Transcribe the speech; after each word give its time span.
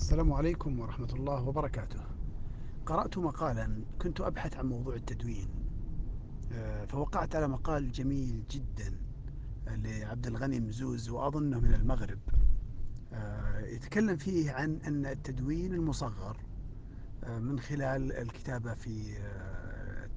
السلام 0.00 0.32
عليكم 0.32 0.80
ورحمة 0.80 1.08
الله 1.12 1.48
وبركاته. 1.48 2.00
قرأت 2.86 3.18
مقالا 3.18 3.84
كنت 4.02 4.20
أبحث 4.20 4.56
عن 4.56 4.66
موضوع 4.66 4.94
التدوين 4.94 5.48
آه، 6.52 6.84
فوقعت 6.84 7.36
على 7.36 7.48
مقال 7.48 7.92
جميل 7.92 8.42
جدا 8.50 8.92
لعبد 9.66 10.26
الغني 10.26 10.60
مزوز 10.60 11.08
وأظنه 11.08 11.60
من 11.60 11.74
المغرب 11.74 12.18
آه، 13.12 13.60
يتكلم 13.60 14.16
فيه 14.16 14.52
عن 14.52 14.76
أن 14.86 15.06
التدوين 15.06 15.74
المصغر 15.74 16.36
آه، 17.24 17.38
من 17.38 17.60
خلال 17.60 18.12
الكتابة 18.12 18.74
في 18.74 19.14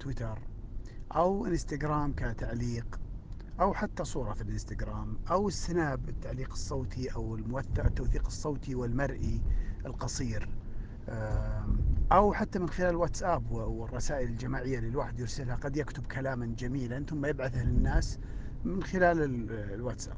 تويتر 0.00 0.38
أو 1.12 1.46
إنستغرام 1.46 2.12
كتعليق 2.12 3.00
أو 3.60 3.74
حتى 3.74 4.04
صورة 4.04 4.32
في 4.32 4.42
الإنستغرام 4.42 5.18
أو 5.30 5.48
السناب 5.48 6.08
التعليق 6.08 6.52
الصوتي 6.52 7.14
أو 7.14 7.34
الموثق 7.34 7.84
التوثيق 7.84 8.26
الصوتي 8.26 8.74
والمرئي 8.74 9.42
القصير 9.86 10.48
أو 12.12 12.32
حتى 12.32 12.58
من 12.58 12.68
خلال 12.68 12.90
الواتساب 12.90 13.50
والرسائل 13.50 14.28
الجماعية 14.28 14.78
اللي 14.78 14.88
الواحد 14.88 15.20
يرسلها 15.20 15.54
قد 15.56 15.76
يكتب 15.76 16.06
كلاما 16.06 16.46
جميلا 16.46 17.04
ثم 17.08 17.26
يبعثه 17.26 17.64
للناس 17.64 18.18
من 18.64 18.82
خلال 18.82 19.50
الواتساب 19.50 20.16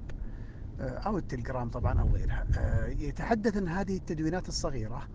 أو 0.80 1.18
التليجرام 1.18 1.70
طبعا 1.70 2.00
أو 2.00 2.09
غيرها. 2.09 2.46
يتحدث 2.87 3.56
أن 3.56 3.68
هذه 3.68 3.96
التدوينات 3.96 4.48
الصغيرة 4.48 5.09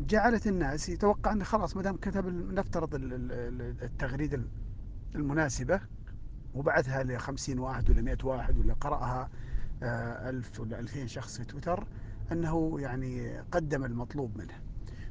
جعلت 0.00 0.46
الناس 0.46 0.88
يتوقع 0.88 1.32
أن 1.32 1.44
خلاص 1.44 1.76
ما 1.76 1.82
دام 1.82 1.96
كتب 1.96 2.26
نفترض 2.52 2.88
التغريدة 3.82 4.42
المناسبة 5.14 5.80
وبعثها 6.54 7.02
لخمسين 7.04 7.58
واحد 7.58 7.90
ولا 7.90 8.02
مئة 8.02 8.24
واحد 8.24 8.58
ولا 8.58 8.74
قرأها 8.74 9.30
ألف 10.28 10.60
ولا 10.60 10.78
ألفين 10.78 11.08
شخص 11.08 11.36
في 11.38 11.44
تويتر 11.44 11.86
أنه 12.32 12.80
يعني 12.80 13.40
قدم 13.40 13.84
المطلوب 13.84 14.38
منه 14.38 14.62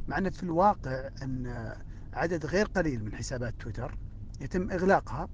مع 0.08 0.18
أن 0.18 0.30
في 0.30 0.44
الواقع 0.44 1.10
أن 1.22 1.74
عدد 2.14 2.46
غير 2.46 2.66
قليل 2.66 3.04
من 3.06 3.16
حسابات 3.16 3.54
تويتر 3.60 3.98
يتم 4.42 4.72
إغلاقها 4.72 5.28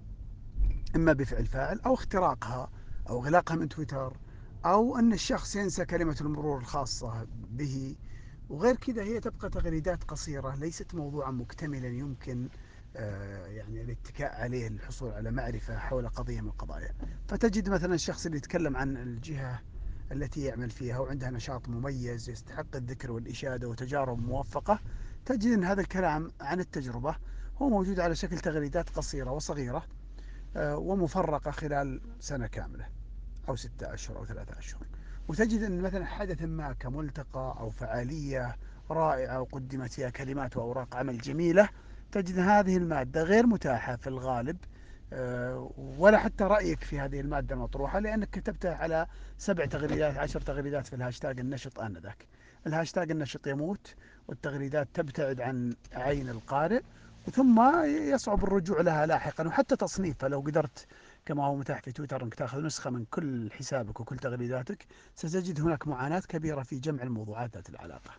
إما 0.95 1.14
بفعل 1.14 1.45
فاعل 1.45 1.80
أو 1.80 1.94
اختراقها 1.94 2.70
أو 3.09 3.23
إغلاقها 3.23 3.56
من 3.56 3.70
تويتر 3.70 4.17
أو 4.66 4.98
أن 4.98 5.14
الشخص 5.14 5.56
ينسى 5.56 5.86
كلمة 5.86 6.17
المرور 6.22 6.58
الخاصة 6.58 7.28
به. 7.50 7.95
وغير 8.50 8.76
كذا 8.76 9.04
هي 9.04 9.20
تبقى 9.20 9.50
تغريدات 9.50 10.04
قصيرة 10.04 10.56
ليست 10.56 10.95
موضوعا 10.95 11.31
مكتملا 11.31 11.88
يمكن 11.88 12.50
آه، 12.95 13.45
يعني 13.45 13.81
الاتكاء 13.81 14.42
عليه 14.42 14.70
للحصول 14.70 15.11
على 15.11 15.31
معرفة 15.31 15.78
حول 15.78 16.09
قضية 16.09 16.42
من 16.42 16.48
القضايا. 16.48 16.94
فتجد 17.28 17.70
مثلا 17.70 17.94
الشخص 17.94 18.26
اللي 18.26 18.38
يتكلم 18.38 18.78
عن 18.78 18.98
الجهة 18.98 19.59
التي 20.11 20.44
يعمل 20.44 20.69
فيها 20.69 21.00
وعندها 21.00 21.31
نشاط 21.31 21.69
مميز 21.69 22.30
يستحق 22.30 22.75
الذكر 22.75 23.11
والإشادة 23.11 23.67
وتجارب 23.67 24.19
موفقة. 24.19 24.80
تجد 25.25 25.52
أن 25.53 25.64
هذا 25.64 25.81
الكلام 25.81 26.31
عن 26.41 26.59
التجربة 26.59 27.16
هو 27.58 27.69
موجود 27.69 27.99
على 27.99 28.16
شكل 28.16 28.38
تغريدات 28.38 28.89
قصيرة 28.89 29.31
وصغيرة 29.31 29.86
آه، 30.55 30.77
ومفرقة 30.77 31.52
خلال 31.52 32.02
سنة 32.19 32.47
كاملة 32.47 32.86
أو 33.49 33.55
ستة 33.55 33.94
أشهر 33.94 34.17
أو 34.17 34.25
ثلاثة 34.25 34.59
أشهر. 34.59 34.88
وتجد 35.27 35.64
أن 35.64 35.81
مثلا 35.81 36.05
حدث 36.05 36.42
ما 36.42 36.73
كملتقى 36.73 37.55
أو 37.59 37.69
فعالية 37.69 38.55
رائعة 38.92 39.42
وقدمت 39.42 39.92
فيها 39.92 40.09
كلمات 40.09 40.58
وأوراق 40.58 40.95
عمل 40.95 41.17
جميلة 41.17 41.69
تجد 42.11 42.39
هذه 42.39 42.77
المادة 42.77 43.23
غير 43.23 43.47
متاحة 43.47 43.95
في 43.95 44.08
الغالب 44.08 44.58
ولا 45.97 46.17
حتى 46.17 46.44
رأيك 46.44 46.83
في 46.83 47.00
هذه 47.00 47.19
المادة 47.19 47.55
المطروحة 47.55 48.00
لأنك 48.00 48.30
كتبتها 48.30 48.75
على 48.75 49.08
سبع 49.38 49.66
تغريدات 49.66 50.17
عشر 50.17 50.41
تغريدات 50.41 50.88
في 50.88 50.95
الهاشتاج 50.95 51.39
النشط 51.39 51.80
آنذاك 51.80 52.27
الهاشتاج 52.67 53.11
النشط 53.11 53.47
يموت 53.47 53.95
والتغريدات 54.27 54.88
تبتعد 54.94 55.41
عن 55.41 55.75
عين 55.94 56.30
القارئ 56.30 56.81
ثم 57.31 57.86
يصعب 57.86 58.44
الرجوع 58.44 58.81
لها 58.81 59.05
لاحقا 59.05 59.47
وحتى 59.47 59.75
تصنيفها 59.75 60.30
لو 60.30 60.39
قدرت 60.39 60.87
كما 61.26 61.45
هو 61.45 61.55
متاح 61.55 61.82
في 61.82 61.92
تويتر 61.92 62.23
إنك 62.23 62.36
تأخذ 62.36 62.61
نسخة 62.61 62.89
من 62.89 63.05
كل 63.05 63.52
حسابك 63.52 63.99
وكل 63.99 64.17
تغريداتك 64.17 64.86
ستجد 65.15 65.61
هناك 65.61 65.87
معاناة 65.87 66.20
كبيرة 66.20 66.64
في 66.64 66.80
جمع 66.80 67.03
الموضوعات 67.03 67.55
ذات 67.55 67.70
العلاقة 67.70 68.11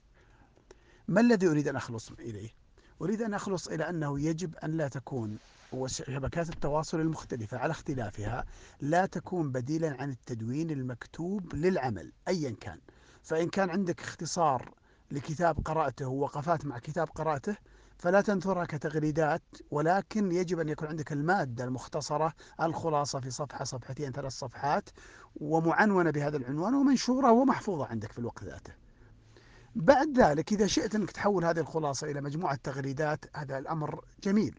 ما 1.08 1.20
الذي 1.20 1.48
أريد 1.48 1.68
أن 1.68 1.76
أخلص 1.76 2.10
إليه؟ 2.10 2.67
أريد 3.02 3.22
أن 3.22 3.34
أخلص 3.34 3.68
إلى 3.68 3.88
أنه 3.88 4.20
يجب 4.20 4.54
أن 4.56 4.70
لا 4.70 4.88
تكون 4.88 5.38
وشبكات 5.72 6.48
التواصل 6.48 7.00
المختلفة 7.00 7.58
على 7.58 7.70
اختلافها 7.70 8.44
لا 8.80 9.06
تكون 9.06 9.52
بديلا 9.52 9.96
عن 10.02 10.10
التدوين 10.10 10.70
المكتوب 10.70 11.54
للعمل 11.54 12.12
أيا 12.28 12.56
كان. 12.60 12.78
فإن 13.22 13.48
كان 13.48 13.70
عندك 13.70 14.00
اختصار 14.00 14.74
لكتاب 15.10 15.58
قرأته 15.64 16.08
ووقفات 16.08 16.66
مع 16.66 16.78
كتاب 16.78 17.08
قرأته 17.08 17.56
فلا 17.98 18.20
تنثرها 18.20 18.64
كتغريدات 18.64 19.42
ولكن 19.70 20.32
يجب 20.32 20.60
أن 20.60 20.68
يكون 20.68 20.88
عندك 20.88 21.12
المادة 21.12 21.64
المختصرة 21.64 22.32
الخلاصة 22.62 23.20
في 23.20 23.30
صفحة 23.30 23.64
صفحتين 23.64 24.12
ثلاث 24.12 24.32
صفحات 24.32 24.88
ومعنونة 25.36 26.10
بهذا 26.10 26.36
العنوان 26.36 26.74
ومنشورة 26.74 27.32
ومحفوظة 27.32 27.86
عندك 27.86 28.12
في 28.12 28.18
الوقت 28.18 28.44
ذاته. 28.44 28.87
بعد 29.78 30.18
ذلك 30.18 30.52
إذا 30.52 30.66
شئت 30.66 30.94
أنك 30.94 31.10
تحول 31.10 31.44
هذه 31.44 31.60
الخلاصة 31.60 32.10
إلى 32.10 32.20
مجموعة 32.20 32.58
تغريدات 32.64 33.24
هذا 33.36 33.58
الأمر 33.58 34.04
جميل 34.22 34.58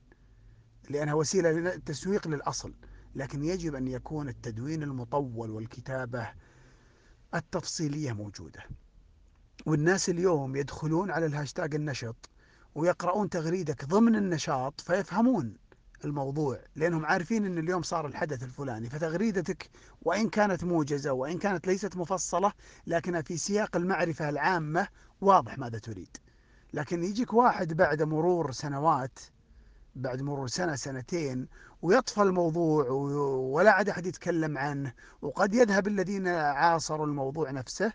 لأنها 0.89 1.13
وسيلة 1.13 1.51
للتسويق 1.51 2.27
للأصل 2.27 2.73
لكن 3.15 3.43
يجب 3.43 3.75
أن 3.75 3.87
يكون 3.87 4.29
التدوين 4.29 4.83
المطول 4.83 5.51
والكتابة 5.51 6.29
التفصيلية 7.33 8.11
موجودة. 8.11 8.63
والناس 9.65 10.09
اليوم 10.09 10.55
يدخلون 10.55 11.11
على 11.11 11.25
الهاشتاج 11.25 11.75
النشط 11.75 12.29
ويقرؤون 12.75 13.29
تغريدك 13.29 13.85
ضمن 13.85 14.15
النشاط 14.15 14.81
فيفهمون 14.81 15.53
الموضوع 16.05 16.59
لأنهم 16.75 17.05
عارفين 17.05 17.45
أن 17.45 17.57
اليوم 17.57 17.81
صار 17.81 18.07
الحدث 18.07 18.43
الفلاني 18.43 18.89
فتغريدتك 18.89 19.69
وإن 20.01 20.29
كانت 20.29 20.63
موجزة 20.63 21.11
وإن 21.11 21.37
كانت 21.37 21.67
ليست 21.67 21.97
مفصلة 21.97 22.53
لكنها 22.87 23.21
في 23.21 23.37
سياق 23.37 23.75
المعرفة 23.75 24.29
العامة 24.29 24.87
واضح 25.21 25.57
ماذا 25.57 25.79
تريد. 25.79 26.17
لكن 26.73 27.03
يجيك 27.03 27.33
واحد 27.33 27.73
بعد 27.73 28.01
مرور 28.01 28.51
سنوات 28.51 29.19
بعد 29.95 30.21
مرور 30.21 30.47
سنة 30.47 30.75
سنتين 30.75 31.47
ويطفى 31.81 32.21
الموضوع 32.21 32.89
ولا 33.51 33.71
عاد 33.71 33.89
أحد 33.89 34.05
يتكلم 34.05 34.57
عنه 34.57 34.93
وقد 35.21 35.53
يذهب 35.53 35.87
الذين 35.87 36.27
عاصروا 36.27 37.05
الموضوع 37.05 37.51
نفسه 37.51 37.93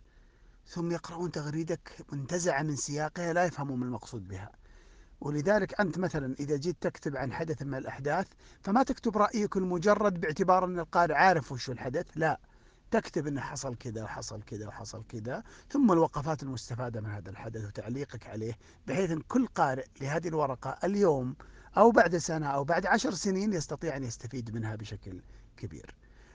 ثم 0.67 0.93
يقرؤون 0.93 1.31
تغريدك 1.31 1.93
منتزعة 2.13 2.63
من 2.63 2.77
سياقها 2.77 3.33
لا 3.33 3.45
يفهمون 3.45 3.83
المقصود 3.83 4.29
بها. 4.29 4.51
ولذلك 5.25 5.81
أنت 5.81 5.99
مثلا 5.99 6.35
إذا 6.41 6.57
جيت 6.57 6.77
تكتب 6.81 7.17
عن 7.17 7.33
حدث 7.33 7.63
من 7.63 7.75
الأحداث 7.75 8.27
فما 8.63 8.83
تكتب 8.83 9.19
رأيك 9.19 9.57
المجرد 9.57 10.21
باعتبار 10.21 10.65
أن 10.65 10.79
القارئ 10.79 11.15
عارف 11.15 11.53
وش 11.53 11.71
الحدث 11.71 12.07
لا. 12.17 12.41
تكتب 12.91 13.27
أنه 13.27 13.41
حصل 13.41 13.75
كذا 13.77 14.05
وحصل 14.05 14.43
كذا 14.43 14.67
وحصل 14.67 15.05
كذا 15.09 15.43
ثم 15.71 15.93
الوقفات 15.93 16.43
المستفادة 16.43 17.01
من 17.01 17.11
هذا 17.11 17.31
الحدث 17.31 17.65
وتعليقك 17.65 18.27
عليه 18.27 18.59
بحيث 18.87 19.11
أن 19.11 19.21
كل 19.21 19.47
قارئ 19.47 19.85
لهذه 20.01 20.29
الورقة 20.29 20.79
اليوم 20.85 21.37
أو 21.77 21.91
بعد 21.91 22.17
سنة 22.17 22.47
أو 22.47 22.65
بعد 22.65 22.87
عشر 22.87 23.11
سنين 23.11 23.53
يستطيع 23.53 23.97
أن 23.97 24.05
يستفيد 24.05 24.55
منها 24.55 24.77
بشكل 24.77 25.23
كبير. 25.57 25.95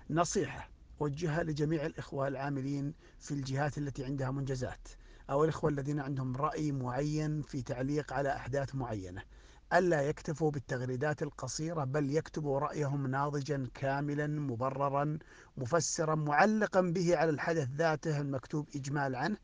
نصيحة 0.09 0.69
وجهها 0.99 1.43
لجميع 1.43 1.85
الإخوة 1.85 2.27
العاملين 2.27 2.93
في 3.19 3.31
الجهات 3.31 3.77
التي 3.77 4.05
عندها 4.05 4.31
منجزات. 4.31 4.87
أو 5.29 5.43
الإخوة 5.43 5.69
الذين 5.69 5.99
عندهم 5.99 6.35
رأي 6.35 6.71
معين 6.71 7.41
في 7.41 7.61
تعليق 7.61 8.13
على 8.13 8.35
أحداث 8.35 8.75
معينة. 8.75 9.23
ألا 9.73 10.01
يكتفوا 10.01 10.51
بالتغريدات 10.51 11.23
القصيرة 11.23 11.83
بل 11.83 12.15
يكتبوا 12.15 12.59
رأيهم 12.59 13.07
ناضجا 13.07 13.67
كاملا 13.73 14.27
مبررا 14.27 15.19
مفسرا 15.57 16.15
معلقا 16.15 16.81
به 16.81 17.17
على 17.17 17.29
الحدث 17.29 17.67
ذاته 17.69 18.21
المكتوب 18.21 18.67
إجمال 18.75 19.15
عنه 19.15 19.37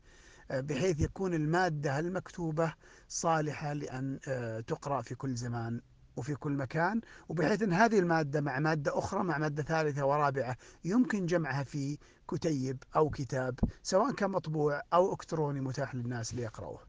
بحيث 0.50 1.00
يكون 1.00 1.34
المادة 1.34 1.98
المكتوبة 1.98 2.74
صالحة 3.08 3.72
لأن 3.72 4.18
آه، 4.28 4.60
تقرأ 4.60 5.02
في 5.02 5.14
كل 5.14 5.34
زمان. 5.34 5.80
وفي 6.16 6.34
كل 6.34 6.52
مكان 6.52 7.00
وبحيث 7.28 7.62
أن 7.62 7.72
هذه 7.72 7.98
المادة 7.98 8.40
مع 8.40 8.58
مادة 8.58 8.98
أخرى 8.98 9.24
مع 9.24 9.38
مادة 9.38 9.62
ثالثة 9.62 10.06
ورابعة 10.06 10.56
يمكن 10.84 11.26
جمعها 11.26 11.64
في 11.64 11.98
كتيب 12.30 12.82
أو 12.96 13.10
كتاب 13.10 13.58
سواء 13.82 14.12
كان 14.12 14.30
مطبوع 14.30 14.82
أو 14.92 15.12
إلكتروني 15.12 15.60
متاح 15.60 15.94
للناس 15.94 16.34
ليقرأوه. 16.34 16.80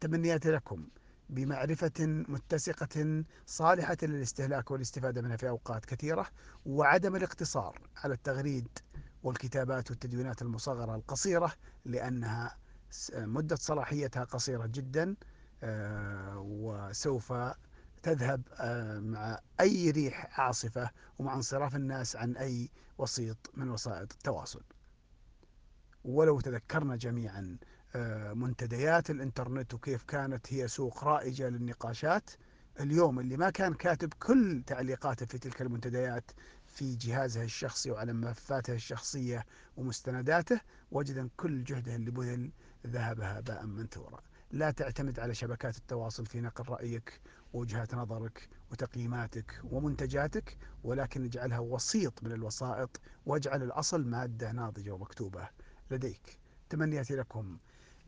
تمنياتي 0.00 0.50
لكم 0.50 0.88
بمعرفة 1.28 1.92
متسقة 2.28 3.24
صالحة 3.46 3.96
للاستهلاك 4.02 4.70
والاستفادة 4.70 5.22
منها 5.22 5.36
في 5.36 5.48
أوقات 5.48 5.84
كثيرة 5.84 6.26
وعدم 6.66 7.16
الاقتصار 7.16 7.78
على 7.96 8.14
التغريد 8.14 8.68
والكتابات 9.22 9.90
والتدوينات 9.90 10.42
المصغرة 10.42 10.94
القصيرة 10.94 11.52
لأنها 11.84 12.56
مدة 13.14 13.56
صلاحيتها 13.56 14.24
قصيرة 14.24 14.66
جدا 14.66 15.16
آه، 15.62 16.38
وسوف 16.38 17.32
تذهب 18.04 18.42
آه، 18.60 18.98
مع 18.98 19.38
أي 19.60 19.90
ريح 19.90 20.40
عاصفة 20.40 20.90
ومع 21.18 21.34
انصراف 21.34 21.76
الناس 21.76 22.16
عن 22.16 22.36
أي 22.36 22.70
وسيط 22.98 23.36
من 23.54 23.70
وسائط 23.70 24.12
التواصل. 24.12 24.62
ولو 26.04 26.40
تذكرنا 26.40 26.96
جميعا 26.96 27.58
آه، 27.96 28.32
منتديات 28.32 29.10
الإنترنت 29.10 29.74
وكيف 29.74 30.02
كانت 30.02 30.52
هي 30.52 30.68
سوق 30.68 31.04
رائجة 31.04 31.48
للنقاشات 31.48 32.30
اليوم 32.80 33.20
اللي 33.20 33.36
ما 33.36 33.50
كان 33.50 33.74
كاتب 33.74 34.12
كل 34.14 34.62
تعليقاته 34.66 35.26
في 35.26 35.38
تلك 35.38 35.62
المنتديات 35.62 36.30
في 36.66 36.96
جهازه 36.96 37.42
الشخصي 37.42 37.90
وعلى 37.90 38.12
ملفاته 38.12 38.72
الشخصية 38.72 39.46
ومستنداته 39.76 40.60
وجد 40.90 41.30
كل 41.36 41.64
جهده 41.64 41.96
اللي 41.96 42.10
بذل 42.10 42.50
ذهب 42.86 43.20
هباء 43.20 43.66
منثورا. 43.66 44.20
لا 44.50 44.70
تعتمد 44.70 45.20
على 45.20 45.34
شبكات 45.34 45.76
التواصل 45.76 46.26
في 46.26 46.40
نقل 46.40 46.64
رأيك 46.68 47.20
ووجهات 47.54 47.94
نظرك 47.94 48.48
وتقييماتك 48.70 49.60
ومنتجاتك 49.64 50.58
ولكن 50.84 51.24
اجعلها 51.24 51.58
وسيط 51.58 52.22
من 52.22 52.32
الوسائط 52.32 53.00
واجعل 53.26 53.62
الأصل 53.62 54.04
مادة 54.06 54.52
ناضجة 54.52 54.90
ومكتوبة 54.90 55.48
لديك. 55.90 56.38
تمنياتي 56.70 57.16
لكم 57.16 57.58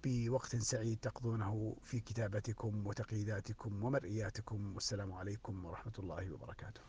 بوقت 0.04 0.56
سعيد 0.56 0.98
تقضونه 0.98 1.76
في 1.84 2.00
كتابتكم 2.00 2.86
وتقييداتكم 2.86 3.84
ومرئياتكم. 3.84 4.74
والسلام 4.74 5.12
عليكم 5.12 5.64
ورحمة 5.64 5.92
الله 5.98 6.32
وبركاته. 6.32 6.80